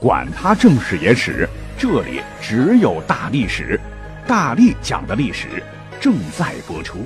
[0.00, 1.48] 管他正史野史。
[1.76, 3.78] 这里只有大历史，
[4.26, 5.62] 大力讲的历史
[6.00, 7.04] 正在播出。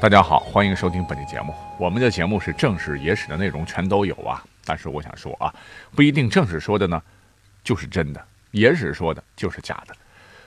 [0.00, 1.54] 大家好，欢迎收听本期节目。
[1.78, 4.42] 我们的节目是正史、野史的内容全都有啊。
[4.64, 5.52] 但是我想说啊，
[5.94, 7.00] 不一定正史说的呢
[7.64, 9.94] 就是真的，野史说的就是假的。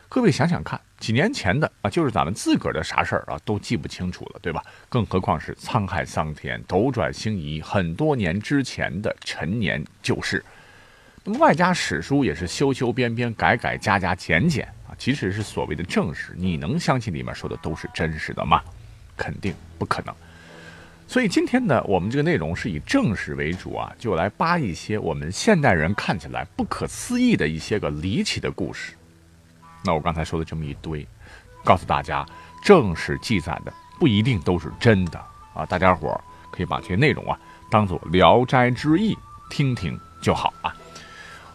[0.07, 4.63] 各位想想看，几年前的啊，就是咱们自个儿的啥事儿啊，都记不清楚了，对吧？
[4.87, 10.43] 更何况是沧海桑田、斗转星移很多年之前的陈年旧事。
[11.25, 18.61] 那么外加史书也是修修编编、改改加加减减啊，即使是所谓的正史，你能相信里面说的都是真实的吗？
[19.15, 20.13] 肯定不可能。
[21.07, 28.93] 所以今天呢，我们这个内容是以正史为主啊，就来扒一些我们现代人看起来不可思议的一些个离奇的故事。
[29.85, 31.07] 那我刚才说的这么一堆，
[31.63, 32.25] 告诉大家，
[32.63, 35.17] 正史记载的不一定都是真的
[35.53, 36.19] 啊，大家伙
[36.51, 37.39] 可以把这些内容啊
[37.69, 39.13] 当做《聊斋志异》
[39.49, 40.75] 听听就好啊。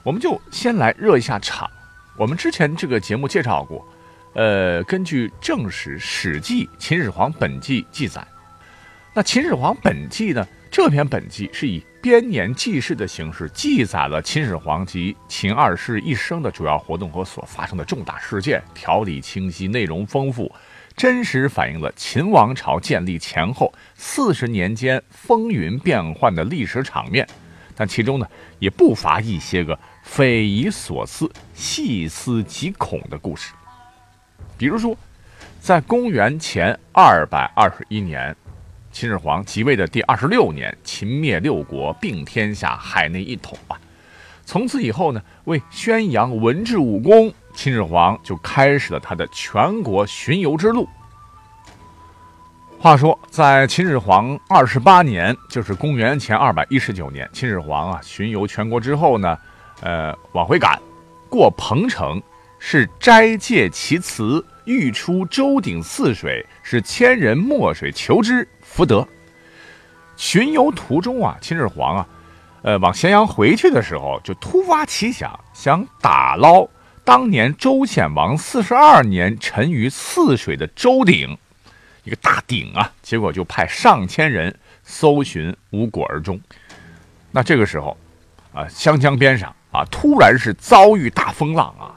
[0.08, 1.70] 我们就先来热一下场。
[2.16, 3.86] 我们之前这个节目介绍过，
[4.32, 8.26] 呃，根据正史《史记·秦始皇本纪》记载，
[9.12, 20.50] 那《秦始皇本纪》呢，这篇本纪是以编年记事的形式记载了秦始皇及秦二世一生的主要活动和所发生的重大事件，条理清晰，内容丰富，
[20.96, 27.28] 真实反映了秦王朝建立前后四十年间风云变幻的历史场面。
[27.80, 28.26] 但其中呢，
[28.58, 29.78] 也不乏一些个。
[30.08, 33.52] 匪夷所思、细思极恐的故事，
[34.56, 34.96] 比如说，
[35.60, 38.34] 在公元前二百二十一年，
[38.90, 43.78] 秦始皇即位的第二十六年，秦灭六国，并天下，海内一统啊。
[44.44, 50.88] 从此以后呢，为宣扬文治武功，秦始皇就开始了他的全国巡游之路。
[52.80, 59.38] 话说，在秦始皇二十八年，就是公元前二百一十九年，秦始皇啊巡游全国之后呢。
[59.80, 60.80] 呃，往回赶，
[61.28, 62.20] 过彭城，
[62.58, 69.06] 是斋戒其祠，欲出周鼎泗水，是千人没水求之，福德。
[70.16, 72.08] 巡游途中啊，秦始皇啊，
[72.62, 76.68] 呃，往咸阳回去的时候，就突发奇想，想打捞
[77.04, 81.38] 当年周显王四十二年沉于泗水的周鼎，
[82.02, 86.40] 一个大鼎啊，结果就派上千人搜寻，无果而终。
[87.30, 87.96] 那这个时候，
[88.52, 89.54] 啊，湘江边上。
[89.70, 89.84] 啊！
[89.90, 91.94] 突然是遭遇大风浪啊！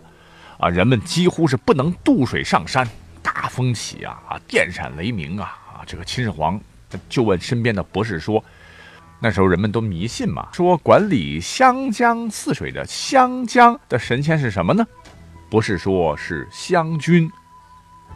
[0.59, 2.87] 啊，人们几乎是不能渡水上山，
[3.23, 4.21] 大风起啊！
[4.27, 5.57] 啊，电闪雷鸣啊！
[5.73, 6.59] 啊，这个秦始皇
[7.07, 8.43] 就问身边的博士说
[9.19, 14.85] ：“那时候人们都迷信嘛，说管理湘江泗水的湘江的神仙是什么呢？”
[15.49, 17.31] 博士说是湘君。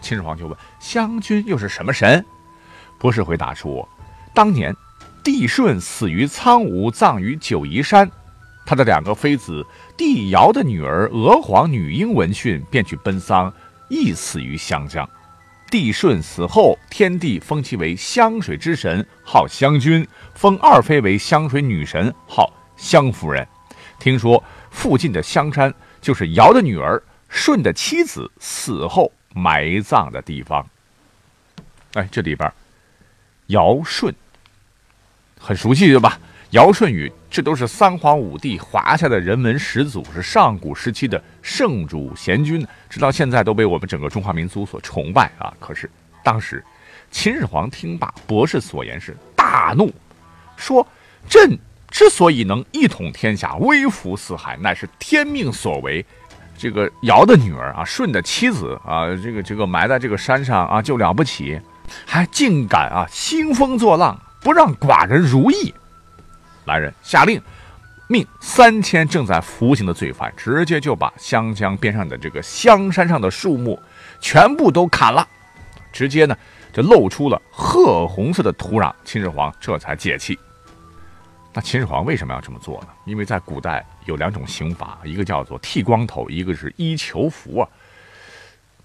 [0.02, 2.24] 秦始皇就问：“湘君又是什么神？”
[3.00, 3.88] 博士回答说
[4.36, 4.76] ：“当年
[5.24, 8.12] 帝舜死于苍梧，葬于九嶷山。”
[8.66, 9.66] 他的两个妃子
[9.96, 13.54] 帝尧的女儿娥皇女英闻讯，便去奔丧，
[13.90, 15.08] 亦死于湘江。
[15.70, 20.04] 帝舜死后，天帝封其为湘水之神，号湘君；
[20.34, 23.46] 封二妃为湘水女神，号湘夫人。
[24.00, 30.66] 听说附近的香山就是尧的女儿舜的妻子死后埋葬的地方。
[31.94, 32.52] 哎，这里边
[33.48, 34.14] 尧舜
[35.40, 36.20] 很熟悉对吧？
[36.52, 45.52] 尧舜禹，这都是三皇五帝华夏的人文始祖，是上古时期的圣主贤君，直到现在都被我们整个中华民族所崇拜啊！
[45.60, 45.90] 可是
[46.24, 46.64] 当时，
[47.12, 49.92] 秦始皇听罢博士所言是大怒，
[50.56, 50.88] 说
[51.28, 51.58] ：“朕
[51.90, 56.06] 之所以能一统天下，威服四海，乃是天命所为。
[56.58, 61.60] 这个尧的女儿啊，舜的妻子啊，这个这个埋在这个山上啊，就了不起，
[62.06, 65.74] 还竟敢啊兴风作浪，不让寡人如意。”
[66.66, 67.42] 来人，下令，
[68.08, 73.80] 命三千正在服刑的罪犯，直接就把湘江边上的这个香山上的树木
[74.20, 75.28] 全部都砍了，
[75.92, 76.38] 直接呢
[76.74, 78.94] 就露出了褐红色的土壤。
[79.04, 80.38] 秦始皇这才解气。
[81.54, 82.88] 那秦始皇为什么要这么做呢？
[83.06, 87.70] 因为在古代有两种刑罚，一个叫做剃光头，一个是衣囚服啊。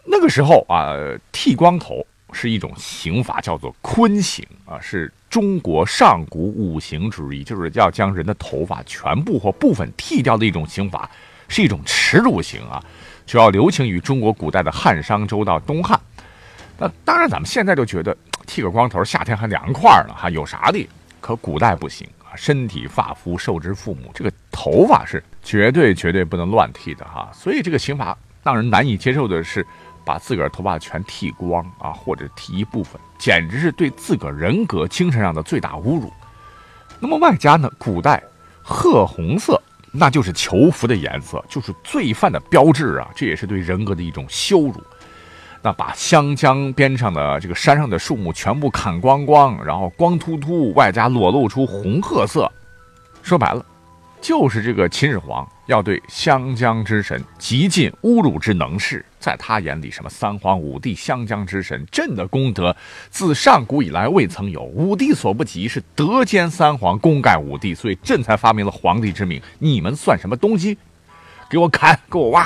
[0.05, 0.95] 那个时候啊，
[1.33, 5.13] 剃光头是一种刑罚，叫做坤刑啊，是。
[5.31, 11.09] 中国上古五行之一，就是要将人的头发全部或部分剃掉的一种刑罚，
[11.47, 12.83] 是一种耻辱刑啊！
[13.29, 16.01] 主要流行于中国古代的汉商周到东汉。
[16.77, 20.85] 那当然，咱们现在就觉得剃个光头，夏天还凉快呢，哈，有啥的？
[21.21, 27.31] 可古代不行啊，身体发肤受之父母，这个头发是绝对绝对不能乱剃的哈。
[27.33, 29.65] 所以这个刑罚让人难以接受的是，
[30.05, 36.13] 把自个儿头发全剃光啊，或者剃一部分，简直是对自个儿人格、精神上的最大侮辱。
[36.99, 38.23] 那么外加呢，古代
[38.63, 39.61] 褐红色
[39.91, 44.75] 那就是囚服的颜色，就是罪犯的标志啊，这也是对人格的一种羞辱。
[45.63, 52.51] 那把湘江边上的这个山上的树木全部砍光光，然后光秃秃，外加裸露出红褐色，
[53.23, 53.63] 说白了，
[54.21, 59.05] 就是这个秦始皇要对湘江之神极尽侮辱之能事。
[59.19, 62.75] 在他眼里，什么三皇五帝、湘江之神，朕的功德
[63.11, 69.41] 自上古以来未曾有，五帝所不及，是德兼三皇，功盖五帝，所以朕才发明了皇帝之名。
[69.59, 70.79] 你们算什么东西？
[71.49, 72.43] 给我砍，给我挖！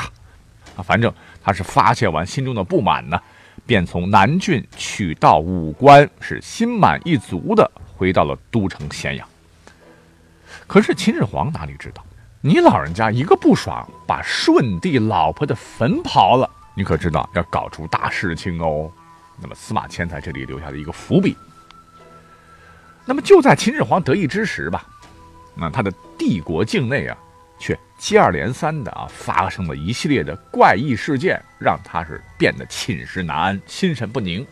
[0.77, 1.13] 啊，反正。
[1.47, 3.21] 他是发泄完心中的不满呢，
[3.67, 9.29] 便从南郡取道武关，是心满意足的回到了都城咸阳。
[10.67, 12.05] 可是秦始皇哪里知道，
[12.41, 18.91] 你老人家一个不爽，把舜帝老婆的坟刨了，你可知道要搞出大事情哦。
[19.41, 21.37] 那么司马迁在这里留下了一个伏笔。
[23.05, 24.87] 那么就在秦始皇得意之时吧，
[25.55, 27.17] 那他的帝国境内啊。
[27.57, 34.45] 却接二连三的啊，发生了一系列的怪异事件，让他是变得寝食难安、心神不宁。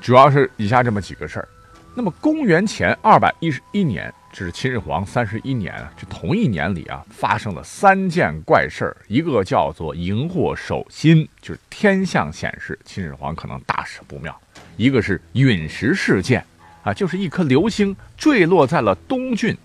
[0.00, 1.48] 主要是以下这么几个事儿。
[1.96, 8.94] 那么，公元前二百一十一年，这是秦始皇三十一年啊，这同一年里啊，发生了三件怪事儿。
[9.08, 14.30] 一个叫做荧惑守心，就是天象显示秦始皇可能大事不妙；
[14.76, 16.44] 一个是陨石事件，
[16.82, 19.56] 啊，就是一颗流星坠落在了东郡。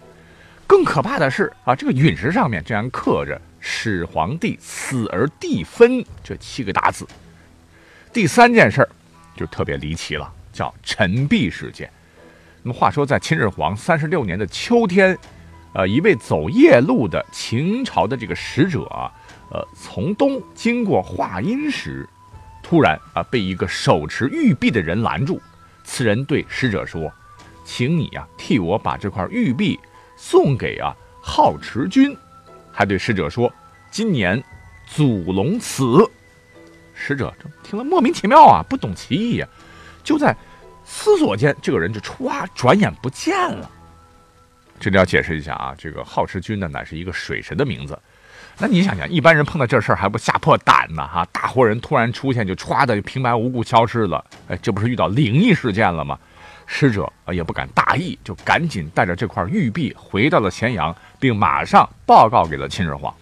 [0.66, 7.06] 更可怕的是啊，这个陨石上面竟然刻着“始皇帝死而地分”这七个大字。
[8.14, 8.90] 第三件事儿
[9.36, 11.92] 就特别离奇了，叫陈璧事件。
[12.64, 15.18] 那么话说，在秦始皇三十六年的秋天，
[15.74, 18.82] 呃，一位走夜路的秦朝的这个使者，
[19.50, 22.08] 呃，从东经过华阴时，
[22.62, 25.42] 突然啊被一个手持玉璧的人拦住。
[25.84, 27.12] 此人对使者说
[27.66, 29.80] ：“请你呀替我把这块玉璧。”
[30.16, 32.16] 送给啊好持君，
[32.72, 33.52] 还对使者说
[33.90, 34.42] ：“今年
[34.86, 36.08] 祖龙死。”
[36.94, 39.50] 使者听了莫名其妙啊，不懂其意啊。
[40.04, 40.38] 就在
[40.86, 43.70] 思索间，这个人就歘转眼不见了。
[44.80, 47.98] 这里要解释一下啊，这个好持君呢，乃是一个水神的名字。
[48.58, 51.08] 那你想想，一般人碰到这事儿还不吓破胆呢？
[51.08, 54.24] 哈，大活人突然出现，就歘的平白无故消失了。
[54.48, 56.18] 哎，这不是遇到灵异事件了吗？
[56.68, 63.14] 使者啊也不敢大意，就赶紧带着这块玉璧回到了咸阳，并马上报告给了秦始皇。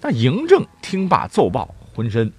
[0.00, 2.32] 但嬴政听罢奏报，浑身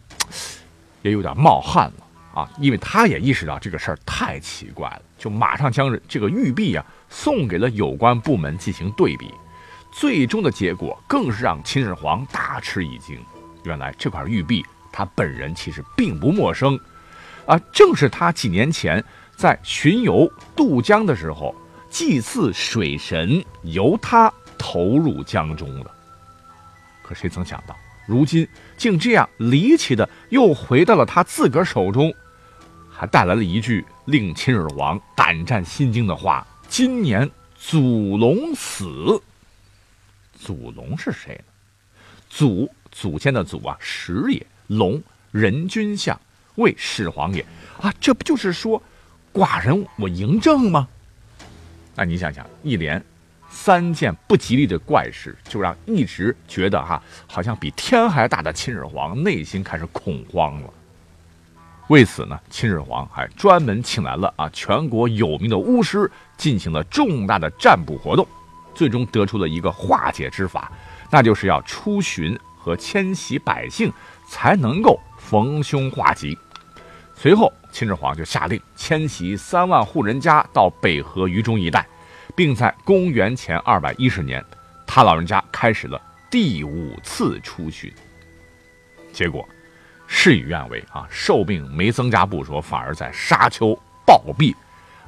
[1.04, 9.34] 也有点冒汗了啊，因为他也意识到这个事儿太奇怪了，就马上将这个玉璧啊送给了有关部门进行对比。
[9.92, 13.20] 最终的结果更是让秦始皇大吃一惊，
[13.64, 16.80] 原来这块玉璧他本人其实并不陌生，
[17.46, 19.04] 啊，正是他几年前。
[19.36, 21.56] 在巡游渡江的时候，
[21.90, 25.90] 祭祀水神，由他投入江中了。
[27.02, 27.76] 可谁曾想到，
[28.06, 28.48] 如今
[28.78, 32.14] 竟这样离奇的又回到了他自个儿手中，
[33.02, 39.20] 还带来了一句令秦始皇胆战心惊的话：“今年祖龙死。”
[40.40, 41.44] 祖龙是谁呢？
[42.30, 46.22] 祖祖先的祖啊，始也；龙人君相，
[46.58, 47.44] 为始皇也。
[47.82, 48.80] 啊，这不就是说？
[49.34, 50.88] 寡人我嬴政吗？
[51.96, 53.04] 那你想想，一连
[53.50, 60.72] 三件不吉利的怪事，就让一直觉得哈好像比天还大的秦始皇内心开始恐慌了。
[61.92, 68.26] 为此呢，秦始皇还专门请来了啊全国有名的巫师，进行了重大的占卜活动，
[68.74, 70.72] 最终得出了一个化解之法，
[71.12, 73.92] 那就是要出巡和迁徙百姓，
[74.26, 76.38] 才能够逢凶化吉。
[77.14, 77.52] 随后。
[77.74, 81.88] 秦始皇就下令迁徙三万户人家到北河渝中一带，
[82.36, 84.44] 并在公元前二百一十年，
[84.86, 87.90] 他老人家开始了第五次出巡。
[89.14, 89.48] 结果
[90.14, 93.74] 事与愿违啊，寿命没增加不说，反而在沙丘
[94.06, 94.54] 暴毙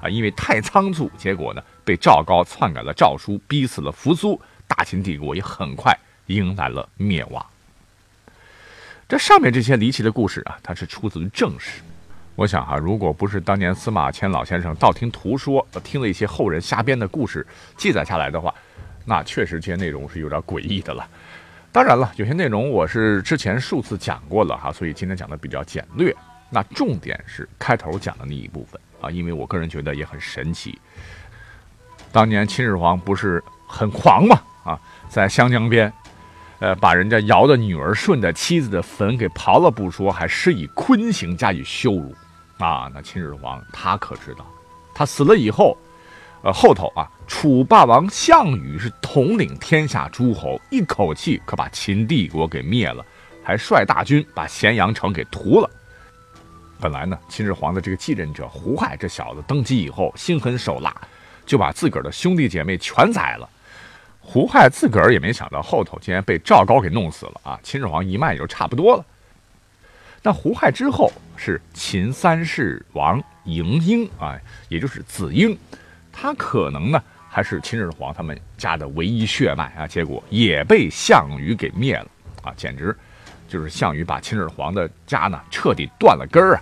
[0.01, 0.07] 啊！
[0.07, 5.93] 因为太仓促，结果呢被赵高篡改了诏书，逼死了扶苏，大秦帝国也很快
[6.27, 7.45] 迎来了灭亡。
[9.10, 11.81] 这上面这些离奇的故事啊，它是出自于正史。
[12.36, 17.45] 我想哈，如果不是当年司马迁老先生道听途说，听了一些后人瞎编的故事
[17.75, 18.51] 记载下来的话，
[19.05, 21.05] 那确实这些内容是有点诡异的了。
[21.74, 26.15] 当然了，有些内容我是之前数次讲过了哈，所以今天讲的比较简略。
[26.51, 30.80] 那重点是开头讲的那一部分啊，因为我个人觉得也很神奇。
[32.12, 35.92] 当年秦始皇不是很狂嘛啊，在湘江边，
[36.60, 42.13] 呃，把人家尧的女儿舜的妻子的坟给刨了不说，还施以坤刑加以羞辱
[42.60, 42.88] 啊。
[42.94, 44.46] 那秦始皇他可知道，
[44.94, 45.75] 他死了以后。
[46.46, 53.03] 呃，后头啊，楚霸王项羽是统领天下诸侯，一口气可把秦帝国给灭了，
[53.44, 55.70] 还率大军把咸阳城给屠了。
[56.80, 60.94] 本来呢，秦始皇的这个继任者胡亥这小子登基以后心狠手辣，
[61.46, 63.50] 就把自个儿的兄弟姐妹全宰了。
[64.20, 67.60] 胡亥自个儿也没想到，后头竟然被赵高给弄死了啊！
[67.63, 69.06] 秦始皇一脉也就差不多了。
[70.22, 74.39] 那胡亥之后是秦三世王嬴婴啊，
[74.70, 75.58] 也就是子婴。
[76.12, 77.03] 他可能呢，
[77.34, 82.06] 还是秦始皇他们家的唯一血脉啊，结果也被项羽给灭了
[82.44, 82.96] 啊，简直
[83.48, 86.62] 就是项羽把秦始皇的家呢彻底断了根儿啊。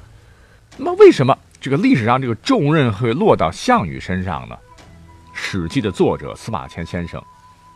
[0.77, 4.57] 那么为什么这个历史上这个重任会落到项羽身上呢？
[5.33, 7.21] 《史记》的作者司马迁先生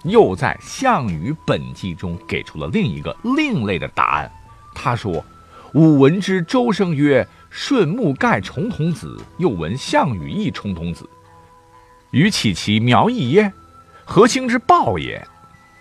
[0.05, 4.31] 又在《项羽本纪》中给出了另一个另类的答案。
[4.73, 5.21] 他说
[5.75, 11.05] ：“吾闻之周生曰：‘舜木盖重童子。’又闻项羽亦重童子。”
[12.11, 13.51] 于岂其苗裔耶？
[14.05, 15.15] 何兴之暴也？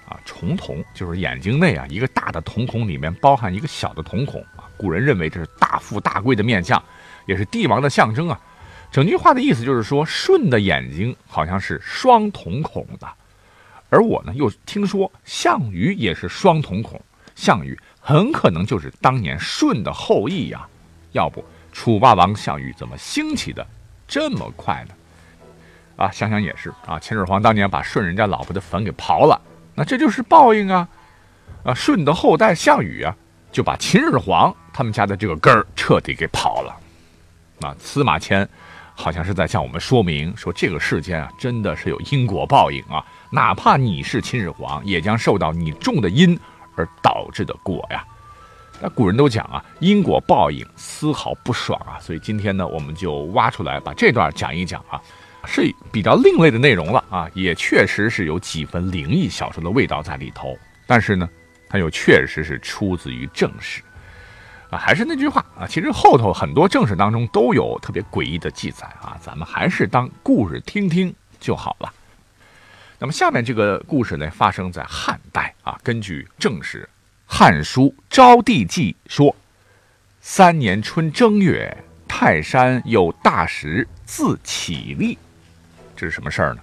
[0.08, 4.68] 啊，重瞳就是眼睛内啊一个大的瞳孔里面包含一个小的瞳孔啊。
[4.76, 6.82] 古人认为这是大富大贵的面相，
[7.26, 8.38] 也是帝王的象征啊。
[8.90, 13.08] 整句话的意思就是说，舜的眼睛好像是双瞳孔的，
[13.88, 17.00] 而我呢又听说项羽也是双瞳孔，
[17.34, 20.66] 项羽很可能就是当年舜的后裔呀。
[21.12, 23.66] 要不楚霸王项羽怎么兴起的
[24.06, 24.94] 这么快呢？
[25.96, 29.40] 啊，想想也是啊，秦始皇当年把舜人家老婆的坟给刨了，
[29.74, 30.88] 那这就是报应啊！
[31.62, 33.14] 啊，舜的后代项羽啊，
[33.52, 36.76] 就把秦始皇他们家的这个根儿彻底给刨了。
[37.60, 38.46] 啊，司马迁
[38.94, 46.38] 好像是在向我们说明说，这个世间啊，真的是有因果报应啊，哪怕你是秦始皇，也将受到你种的因
[46.76, 48.04] 而导致的果呀。
[48.80, 55.00] 那古人都讲啊，因果报应丝毫不爽啊，所以今天呢，我们就挖出来把这段讲一讲啊。
[55.46, 60.58] 是比较另类的内容了啊，也确实是有几分灵异小说的味道在里头。
[60.86, 61.28] 但是呢，
[61.68, 63.82] 它又确实是出自于正史
[64.70, 64.78] 啊。
[64.78, 71.92] 还是那句话啊，其实后头很多正史当中都有特别诡异的记载啊，咱们还是当故事听听就好了。
[72.98, 75.78] 那么下面这个故事呢，发生在汉代啊。
[75.82, 76.82] 根据正史
[77.26, 79.34] 《汉书·昭帝纪》说，
[80.20, 85.18] 三年春正月，泰山有大石自起立。
[85.96, 86.60] 这是什么事儿呢？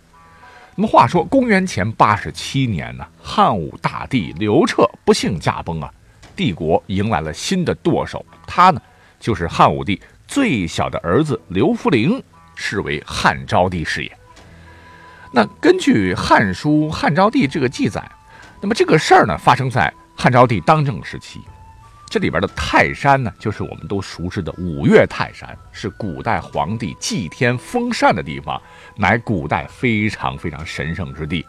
[0.76, 5.92] 那么话说，公元前八十七年呢，汉武大帝刘彻不幸驾崩啊，
[6.36, 8.82] 帝国迎来了新的舵手，他呢
[9.20, 12.24] 就是汉武帝最小的儿子刘弗陵，
[12.56, 14.18] 是为汉昭帝是也。
[15.34, 18.04] 那根据《汉书·汉昭帝》这个记载，
[18.62, 21.42] 那么这个事儿呢发生在汉昭帝当政时期。
[22.12, 28.62] 这里边的泰山呢，就是我们都熟知的五岳泰山，是古代皇帝祭天封禅的地方，
[28.98, 31.46] 乃古代非常非常神圣之地。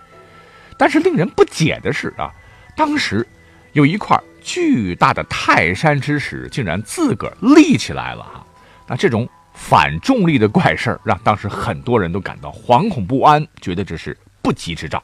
[0.78, 2.32] 但是令人不解的是啊，
[2.76, 3.26] 当时
[3.72, 8.46] 有一块巨大的泰山之石，竟然自个儿立起来了啊！
[8.86, 15.02] 那这种反重力的怪事儿，让当时很多人都感到惶恐不安，觉得这是不吉之兆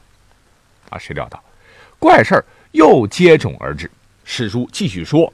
[0.89, 0.97] 啊！
[0.97, 1.43] 谁料到
[1.99, 3.91] 怪事儿又接踵而至，
[4.23, 5.33] 史书继续说。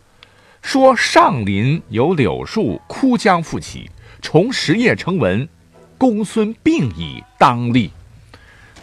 [0.65, 3.87] 说上林有柳树，枯将复起，
[4.19, 5.47] 从实叶成文，
[5.95, 7.91] 公孙病已，当立。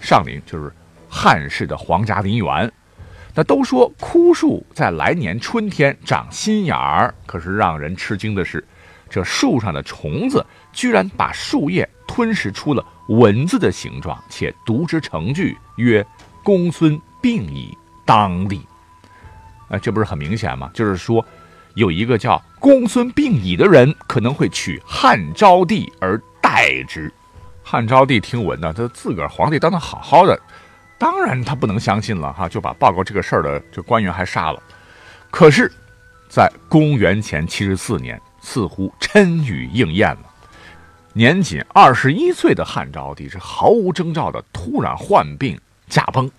[0.01, 0.73] 上林就是
[1.11, 2.73] 汉室的皇家陵园。
[3.35, 8.65] 那都说枯树在来年春天长新芽儿，可是让人吃惊的是，
[9.11, 16.07] 这树上的虫子居然把树叶吞噬出了蚊子的形状，且读之成句，曰
[16.45, 18.65] ：“公孙病已，当立。”
[19.69, 20.71] 啊，这不是很明显吗？
[20.73, 21.27] 就是说。
[21.75, 27.13] 有一个叫公孙病已的人，可能会取汉昭帝而代之。
[27.63, 30.39] 汉昭帝听闻呢，他自个儿皇帝当的好好的，
[30.99, 34.63] 当然他不能相信了哈，就把报告这个事儿的这官员还杀了。
[35.31, 35.73] 可是，
[36.29, 40.31] 在公元前七十四年，似乎谶语应验了。
[41.15, 46.31] 年仅二十一岁的汉昭帝是毫无征兆的突然患病驾崩。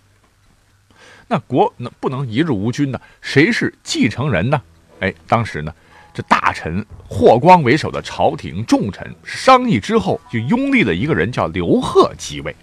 [1.27, 2.99] 那国那不能一日无君呢？
[3.21, 4.61] 谁是继承人呢？
[4.99, 5.73] 哎，当时呢，
[6.13, 12.55] 这大臣霍光为首的朝廷重臣商议之后，就拥立了一个人，叫刘贺即位。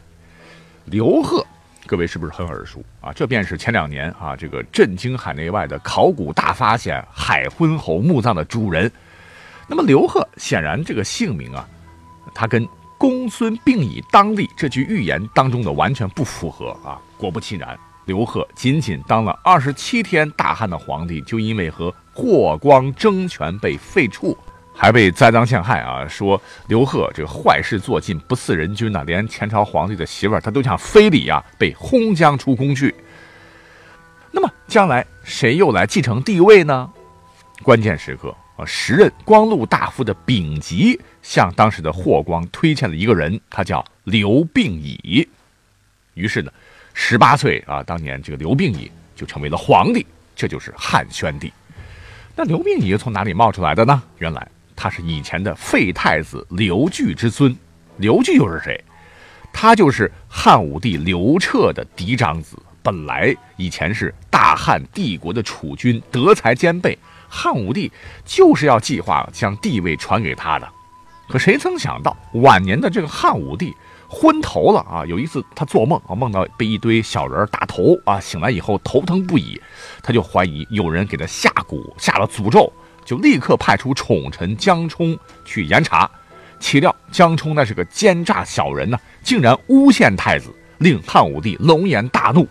[0.86, 1.46] 刘贺
[1.86, 3.12] 各位是不是很耳熟啊？
[3.12, 8.90] 这便是前两年啊，这个震惊海内外的考古大发现——海昏侯墓葬的主人。
[9.66, 11.68] 那么刘贺显然这个姓名啊，
[12.34, 17.00] 他跟“公孙并以当立”这句预言当中的完全不符合啊。
[17.18, 24.36] 果不其然，刘贺仅仅当了二十七天大汉的皇帝，就因为和霍光争权被废黜。
[24.72, 26.08] 还被栽赃陷害啊！
[26.08, 32.94] 说刘贺这个坏事做尽，不似人君呐，连前朝皇帝的媳妇儿他都想非礼啊，被轰将出宫去。
[34.30, 36.90] 那么将来谁又来继承帝位呢？
[37.62, 45.28] 关键时刻啊，时任光禄大夫的丙吉向当时的霍光推荐了一个人，他叫刘病已。
[46.14, 46.50] 于是呢，
[46.94, 51.52] 十八岁啊，当年这个刘病已就成为了皇帝，这就是汉宣帝。
[52.36, 54.02] 那刘病已从哪里冒出来的呢？
[54.18, 54.46] 原来。
[54.82, 57.54] 他是以前的废太子刘据之孙，
[57.98, 58.82] 刘据又是谁？
[59.52, 66.98] 他就是汉武帝刘彻的嫡长子，本来以前是大汉帝国的储君，德才兼备。
[67.28, 67.92] 汉武帝
[68.24, 70.66] 就是要计划将帝位传给他的，
[71.28, 73.74] 可谁曾想到晚年的这个汉武帝
[74.12, 75.06] 昏头了啊！
[75.06, 79.58] 有一次他做梦啊，梦到被一堆小人打头啊，醒来以后头疼不已，
[80.02, 82.70] 他就怀疑有人给他下蛊，下了诅咒。
[83.02, 86.08] 就立刻派出宠臣江充去严查，
[86.58, 92.46] 岂料江充那是个奸诈小人呢，竟然诬陷太子，令汉武帝龙颜大怒。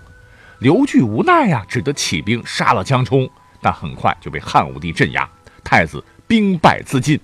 [0.59, 3.29] 刘据无奈呀，只得起兵杀了江充，
[3.61, 5.29] 但很快就被汉武帝镇压，
[5.63, 7.19] 太子兵败自尽。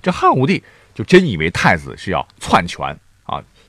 [0.00, 0.62] 这汉武帝
[0.94, 2.96] 就真以为太子是要篡权，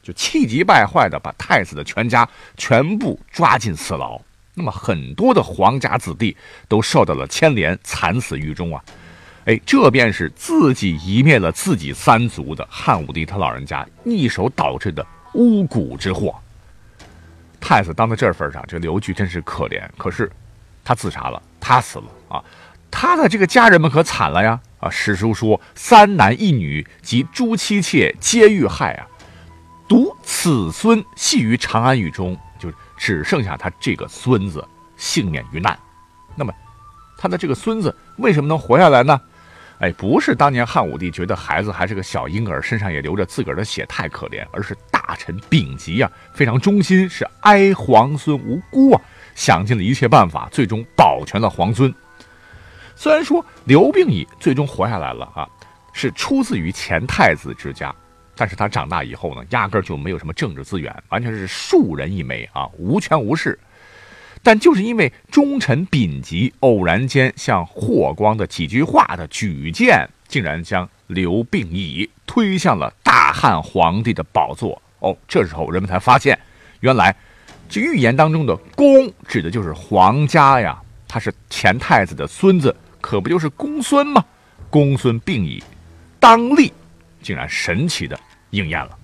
[0.03, 4.21] 就气急败坏的把太子的全家全部抓进死牢。
[4.53, 8.83] 那么很多的皇家子弟都受到了牵连，惨死狱中啊！
[9.45, 16.35] 哎，这便是自己夷灭了自己三族的汉武帝他老人家一手导致的巫蛊之祸。
[17.59, 19.81] 太子当到这份上，这刘据真是可怜。
[19.97, 20.31] 可是
[20.83, 22.43] 他自杀了，他死了啊！
[22.91, 24.59] 他的这个家人们可惨了呀！
[24.79, 29.07] 啊，史书说三男一女及诸妻妾皆遇害啊，
[29.87, 32.37] 独此孙系于长安狱中。
[32.59, 34.65] 就只剩下他这个孙子
[34.95, 35.77] 幸免于难，
[36.33, 36.53] 那么
[37.17, 39.19] 他的这个孙子为什么能活下来呢？
[39.79, 49.01] 哎，不是当年汉武帝觉得孩子还是个小婴儿，身上也流着自个儿的血太可怜，而是大臣丙吉啊非常忠心，是哀皇孙无辜啊，
[49.35, 51.93] 想尽了一切办法，最终保全了皇孙。
[52.95, 55.45] 虽然说刘病已最终活下来了啊，
[55.91, 57.93] 是出自于前太子之家。
[58.35, 63.57] 但是他长大以后呢，压根儿就没有什么政治资源，完全是庶人一枚啊，无权无势。
[64.41, 74.81] 但就是因为忠臣丙吉偶然间向霍光的几句话的举荐，竟然将刘病已推向了大汉皇帝的宝座。
[74.99, 76.37] 哦，这时候人们才发现，
[76.81, 77.15] 原来
[77.69, 84.25] 这预言当中的“公”指的就是皇家呀，他是前太子的孙子，可不就是公孙吗？
[84.69, 85.63] 公孙病已
[86.19, 86.73] 当立。
[87.23, 88.19] 竟然神奇的
[88.51, 88.97] 应验了，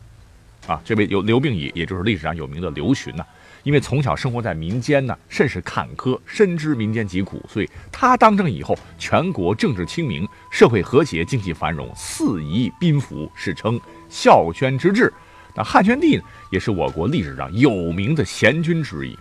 [0.68, 0.80] 啊！
[0.86, 3.26] 这位有刘病已，也就是历史上有名的刘询呢，
[3.64, 13.80] 因为从小生活在民间呢，甚是坎坷，深知民间疾苦，所以他当政以后，全国政治清明，社会和谐，经济繁荣，四夷宾服，史称
[14.10, 15.12] 孝宣之治。
[15.56, 19.18] 那汉宣帝呢，也是我国历史上有名的贤君之一，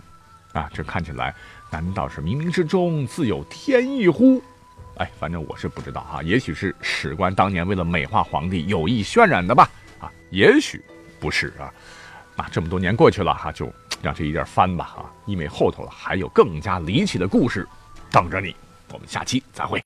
[0.53, 0.69] 啊！
[0.73, 1.33] 这看起来，
[1.71, 4.41] 难道是冥冥之中自有天意乎？
[4.99, 10.81] 哎，反正我是不知道哈，也许是史官当年为了美化皇帝有意渲染的吧，啊，也许
[11.19, 11.71] 不是啊，
[12.35, 17.67] 那，这么多年过去了哈，就让这一页翻吧啊，因为后头还有更加离奇的故事
[18.11, 18.55] 等着你，
[18.93, 19.77] 我们下期再会。